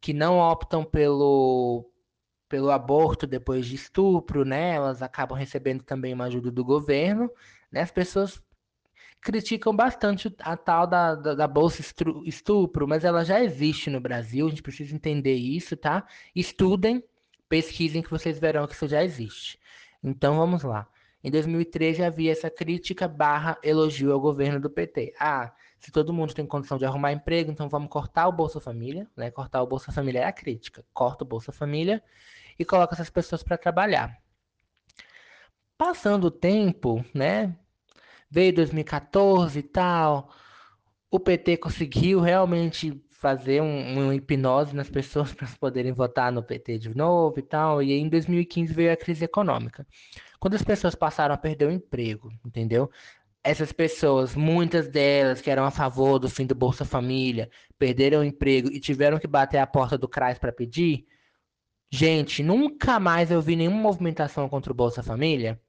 que 0.00 0.12
não 0.12 0.38
optam 0.38 0.84
pelo, 0.84 1.90
pelo 2.48 2.70
aborto 2.70 3.26
depois 3.26 3.66
de 3.66 3.74
estupro, 3.74 4.44
né? 4.44 4.74
Elas 4.74 5.02
acabam 5.02 5.38
recebendo 5.38 5.82
também 5.82 6.12
uma 6.12 6.24
ajuda 6.24 6.50
do 6.50 6.64
governo. 6.64 7.30
Né? 7.70 7.80
As 7.80 7.90
pessoas 7.90 8.42
criticam 9.22 9.74
bastante 9.74 10.34
a 10.40 10.56
tal 10.56 10.86
da, 10.86 11.14
da, 11.14 11.34
da, 11.34 11.46
bolsa 11.46 11.80
estupro, 12.26 12.88
mas 12.88 13.04
ela 13.04 13.24
já 13.24 13.42
existe 13.42 13.88
no 13.88 14.00
Brasil, 14.00 14.46
a 14.46 14.50
gente 14.50 14.62
precisa 14.62 14.94
entender 14.94 15.34
isso, 15.34 15.76
tá? 15.76 16.04
Estudem, 16.34 17.02
pesquisem 17.48 18.02
que 18.02 18.10
vocês 18.10 18.38
verão 18.38 18.66
que 18.66 18.74
isso 18.74 18.88
já 18.88 19.02
existe. 19.04 19.58
Então 20.02 20.36
vamos 20.36 20.64
lá. 20.64 20.88
Em 21.22 21.30
2013 21.30 22.02
havia 22.02 22.32
essa 22.32 22.50
crítica 22.50 23.06
barra 23.06 23.56
elogio 23.62 24.12
ao 24.12 24.20
governo 24.20 24.60
do 24.60 24.68
PT. 24.68 25.14
Ah, 25.20 25.54
se 25.82 25.90
todo 25.90 26.12
mundo 26.12 26.32
tem 26.32 26.46
condição 26.46 26.78
de 26.78 26.86
arrumar 26.86 27.12
emprego, 27.12 27.50
então 27.50 27.68
vamos 27.68 27.90
cortar 27.90 28.28
o 28.28 28.32
Bolsa 28.32 28.60
Família, 28.60 29.06
né? 29.16 29.30
Cortar 29.30 29.62
o 29.62 29.66
Bolsa 29.66 29.90
Família 29.92 30.20
é 30.20 30.24
a 30.24 30.32
crítica. 30.32 30.84
Corta 30.94 31.24
o 31.24 31.26
Bolsa 31.26 31.52
Família 31.52 32.02
e 32.58 32.64
coloca 32.64 32.94
essas 32.94 33.10
pessoas 33.10 33.42
para 33.42 33.58
trabalhar. 33.58 34.16
Passando 35.76 36.26
o 36.26 36.30
tempo, 36.30 37.04
né? 37.12 37.56
veio 38.32 38.54
2014 38.54 39.58
e 39.58 39.62
tal. 39.62 40.30
O 41.10 41.20
PT 41.20 41.58
conseguiu 41.58 42.18
realmente 42.20 42.98
fazer 43.10 43.60
um, 43.60 44.10
hipnose 44.12 44.74
nas 44.74 44.88
pessoas 44.88 45.32
para 45.34 45.46
poderem 45.60 45.92
votar 45.92 46.32
no 46.32 46.42
PT 46.42 46.78
de 46.78 46.96
novo 46.96 47.38
e 47.38 47.42
tal. 47.42 47.82
E 47.82 47.92
aí, 47.92 47.98
em 47.98 48.08
2015 48.08 48.72
veio 48.72 48.90
a 48.90 48.96
crise 48.96 49.24
econômica. 49.24 49.86
Quando 50.40 50.54
as 50.54 50.62
pessoas 50.62 50.94
passaram 50.94 51.34
a 51.34 51.38
perder 51.38 51.66
o 51.66 51.70
emprego, 51.70 52.32
entendeu? 52.44 52.90
Essas 53.44 53.72
pessoas, 53.72 54.36
muitas 54.36 54.88
delas 54.88 55.40
que 55.40 55.50
eram 55.50 55.64
a 55.64 55.70
favor 55.70 56.18
do 56.18 56.30
fim 56.30 56.46
do 56.46 56.54
Bolsa 56.54 56.84
Família, 56.84 57.50
perderam 57.76 58.20
o 58.20 58.24
emprego 58.24 58.70
e 58.70 58.78
tiveram 58.78 59.18
que 59.18 59.26
bater 59.26 59.58
a 59.58 59.66
porta 59.66 59.98
do 59.98 60.08
CRAS 60.08 60.38
para 60.38 60.52
pedir. 60.52 61.06
Gente, 61.90 62.42
nunca 62.42 63.00
mais 63.00 63.30
eu 63.30 63.42
vi 63.42 63.56
nenhuma 63.56 63.80
movimentação 63.80 64.48
contra 64.48 64.72
o 64.72 64.76
Bolsa 64.76 65.02
Família. 65.02 65.60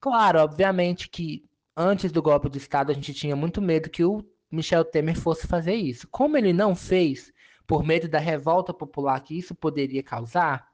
Claro, 0.00 0.38
obviamente 0.38 1.08
que 1.08 1.44
antes 1.76 2.12
do 2.12 2.22
golpe 2.22 2.48
do 2.48 2.56
Estado, 2.56 2.92
a 2.92 2.94
gente 2.94 3.12
tinha 3.12 3.34
muito 3.34 3.60
medo 3.60 3.90
que 3.90 4.04
o 4.04 4.24
Michel 4.50 4.84
Temer 4.84 5.18
fosse 5.18 5.46
fazer 5.46 5.74
isso. 5.74 6.06
Como 6.08 6.36
ele 6.36 6.52
não 6.52 6.76
fez, 6.76 7.32
por 7.66 7.84
medo 7.84 8.08
da 8.08 8.18
revolta 8.18 8.72
popular 8.72 9.20
que 9.20 9.36
isso 9.36 9.54
poderia 9.54 10.02
causar, 10.02 10.68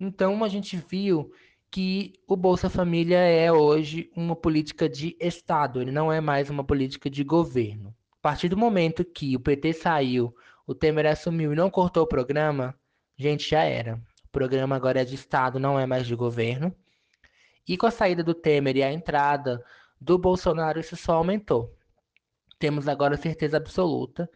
então 0.00 0.42
a 0.42 0.48
gente 0.48 0.76
viu 0.76 1.30
que 1.70 2.14
o 2.26 2.36
Bolsa 2.36 2.70
Família 2.70 3.18
é 3.18 3.52
hoje 3.52 4.10
uma 4.16 4.34
política 4.34 4.88
de 4.88 5.16
Estado, 5.20 5.80
ele 5.80 5.90
não 5.90 6.12
é 6.12 6.20
mais 6.20 6.48
uma 6.48 6.64
política 6.64 7.10
de 7.10 7.22
governo. 7.22 7.94
A 8.12 8.22
partir 8.22 8.48
do 8.48 8.56
momento 8.56 9.04
que 9.04 9.36
o 9.36 9.40
PT 9.40 9.72
saiu, 9.74 10.34
o 10.66 10.74
Temer 10.74 11.06
assumiu 11.06 11.52
e 11.52 11.56
não 11.56 11.70
cortou 11.70 12.04
o 12.04 12.08
programa, 12.08 12.74
gente, 13.16 13.48
já 13.48 13.62
era. 13.62 14.00
O 14.24 14.28
programa 14.32 14.74
agora 14.74 15.02
é 15.02 15.04
de 15.04 15.14
Estado, 15.14 15.58
não 15.60 15.78
é 15.78 15.86
mais 15.86 16.06
de 16.06 16.14
governo. 16.14 16.74
E 17.68 17.76
com 17.76 17.86
a 17.86 17.90
saída 17.90 18.22
do 18.22 18.34
Temer 18.34 18.76
e 18.76 18.82
a 18.82 18.92
entrada 18.92 19.62
do 20.00 20.18
Bolsonaro 20.18 20.80
isso 20.80 20.96
só 20.96 21.14
aumentou. 21.14 21.74
Temos 22.58 22.88
agora 22.88 23.16
certeza 23.16 23.56
absoluta 23.56 24.28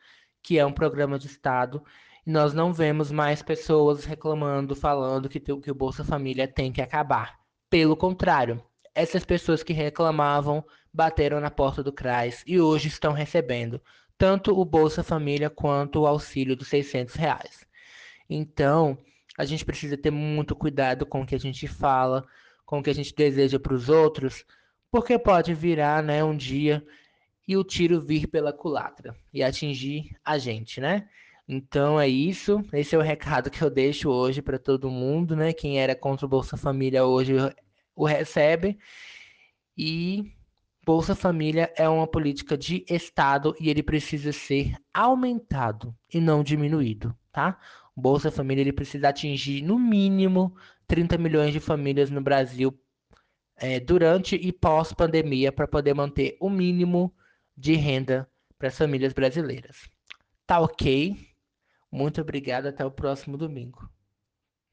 que 0.42 0.58
é 0.58 0.64
um 0.64 0.72
programa 0.72 1.18
de 1.18 1.26
Estado 1.26 1.82
e 2.26 2.30
nós 2.30 2.52
não 2.52 2.72
vemos 2.72 3.10
mais 3.10 3.42
pessoas 3.42 4.04
reclamando, 4.04 4.74
falando 4.74 5.28
que, 5.28 5.40
que 5.40 5.70
o 5.70 5.74
Bolsa 5.74 6.04
Família 6.04 6.46
tem 6.46 6.72
que 6.72 6.82
acabar. 6.82 7.38
Pelo 7.68 7.96
contrário, 7.96 8.62
essas 8.94 9.24
pessoas 9.24 9.62
que 9.62 9.72
reclamavam 9.72 10.64
bateram 10.92 11.40
na 11.40 11.50
porta 11.50 11.82
do 11.82 11.92
CRAS 11.92 12.42
e 12.46 12.60
hoje 12.60 12.88
estão 12.88 13.12
recebendo 13.12 13.80
tanto 14.18 14.58
o 14.58 14.64
Bolsa 14.66 15.02
Família 15.02 15.48
quanto 15.48 16.00
o 16.00 16.06
auxílio 16.06 16.54
dos 16.54 16.68
600 16.68 17.14
reais. 17.14 17.66
Então, 18.28 18.98
a 19.38 19.46
gente 19.46 19.64
precisa 19.64 19.96
ter 19.96 20.10
muito 20.10 20.54
cuidado 20.54 21.06
com 21.06 21.22
o 21.22 21.26
que 21.26 21.34
a 21.34 21.40
gente 21.40 21.66
fala, 21.66 22.26
com 22.66 22.78
o 22.78 22.82
que 22.82 22.90
a 22.90 22.94
gente 22.94 23.14
deseja 23.14 23.58
para 23.58 23.72
os 23.72 23.88
outros, 23.88 24.44
porque 24.90 25.18
pode 25.18 25.54
virar, 25.54 26.02
né, 26.02 26.22
um 26.22 26.36
dia 26.36 26.84
e 27.48 27.56
o 27.56 27.64
tiro 27.64 28.00
vir 28.00 28.26
pela 28.26 28.52
culatra 28.52 29.16
e 29.32 29.42
atingir 29.42 30.14
a 30.22 30.36
gente, 30.36 30.80
né? 30.80 31.08
Então 31.52 32.00
é 32.00 32.06
isso. 32.06 32.64
Esse 32.72 32.94
é 32.94 32.98
o 32.98 33.02
recado 33.02 33.50
que 33.50 33.60
eu 33.60 33.68
deixo 33.68 34.08
hoje 34.08 34.40
para 34.40 34.56
todo 34.56 34.88
mundo, 34.88 35.34
né? 35.34 35.52
Quem 35.52 35.80
era 35.80 35.96
contra 35.96 36.24
o 36.24 36.28
Bolsa 36.28 36.56
Família 36.56 37.04
hoje 37.04 37.34
o 37.96 38.06
recebe. 38.06 38.78
E 39.76 40.32
Bolsa 40.86 41.16
Família 41.16 41.72
é 41.76 41.88
uma 41.88 42.06
política 42.06 42.56
de 42.56 42.84
Estado 42.88 43.52
e 43.58 43.68
ele 43.68 43.82
precisa 43.82 44.30
ser 44.30 44.76
aumentado 44.94 45.92
e 46.14 46.20
não 46.20 46.44
diminuído, 46.44 47.12
tá? 47.32 47.58
O 47.96 48.00
Bolsa 48.00 48.30
Família 48.30 48.62
ele 48.62 48.72
precisa 48.72 49.08
atingir 49.08 49.60
no 49.60 49.76
mínimo 49.76 50.54
30 50.86 51.18
milhões 51.18 51.52
de 51.52 51.58
famílias 51.58 52.10
no 52.10 52.20
Brasil 52.20 52.78
é, 53.56 53.80
durante 53.80 54.36
e 54.36 54.52
pós-pandemia 54.52 55.50
para 55.50 55.66
poder 55.66 55.94
manter 55.94 56.36
o 56.40 56.48
mínimo 56.48 57.12
de 57.56 57.74
renda 57.74 58.30
para 58.56 58.68
as 58.68 58.78
famílias 58.78 59.12
brasileiras. 59.12 59.90
Tá 60.46 60.60
ok? 60.60 61.29
Muito 61.90 62.20
obrigado, 62.20 62.66
até 62.66 62.84
o 62.84 62.90
próximo 62.90 63.36
domingo. 63.36 63.88